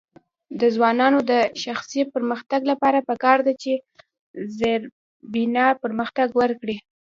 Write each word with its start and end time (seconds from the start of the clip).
د 0.59 0.61
ځوانانو 0.75 1.19
د 1.31 1.33
شخصي 1.63 2.01
پرمختګ 2.13 2.61
لپاره 2.71 3.05
پکار 3.09 3.37
ده 3.47 3.53
چې 3.61 3.71
زیربنا 4.57 5.67
پرمختګ 5.83 6.27
ورکړي. 6.41 6.77